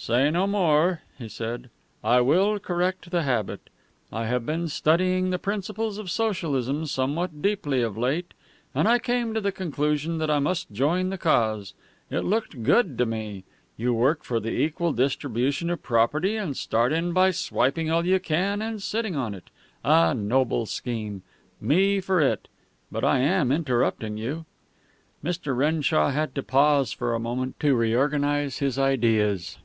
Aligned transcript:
"Say 0.00 0.30
no 0.30 0.46
more," 0.46 1.02
he 1.18 1.28
said. 1.28 1.70
"I 2.04 2.20
will 2.20 2.60
correct 2.60 3.10
the 3.10 3.24
habit. 3.24 3.68
I 4.12 4.26
have 4.26 4.46
been 4.46 4.68
studying 4.68 5.30
the 5.30 5.40
principles 5.40 5.98
of 5.98 6.08
Socialism 6.08 6.86
somewhat 6.86 7.42
deeply 7.42 7.82
of 7.82 7.98
late, 7.98 8.32
and 8.76 8.86
I 8.86 9.00
came 9.00 9.34
to 9.34 9.40
the 9.40 9.50
conclusion 9.50 10.18
that 10.18 10.30
I 10.30 10.38
must 10.38 10.70
join 10.70 11.10
the 11.10 11.18
cause. 11.18 11.74
It 12.12 12.20
looked 12.20 12.62
good 12.62 12.96
to 12.98 13.06
me. 13.06 13.42
You 13.76 13.92
work 13.92 14.22
for 14.22 14.38
the 14.38 14.52
equal 14.52 14.92
distribution 14.92 15.68
of 15.68 15.82
property, 15.82 16.36
and 16.36 16.56
start 16.56 16.92
in 16.92 17.12
by 17.12 17.32
swiping 17.32 17.90
all 17.90 18.06
you 18.06 18.20
can 18.20 18.62
and 18.62 18.80
sitting 18.80 19.16
on 19.16 19.34
it. 19.34 19.50
A 19.82 20.14
noble 20.14 20.64
scheme. 20.66 21.22
Me 21.60 21.98
for 22.00 22.20
it. 22.20 22.46
But 22.92 23.02
I 23.02 23.18
am 23.18 23.50
interrupting 23.50 24.16
you." 24.16 24.44
Mr. 25.24 25.56
Renshaw 25.56 26.10
had 26.10 26.36
to 26.36 26.42
pause 26.44 26.92
for 26.92 27.14
a 27.16 27.20
moment 27.20 27.58
to 27.58 27.74
reorganize 27.74 28.58
his 28.60 28.78
ideas. 28.78 29.58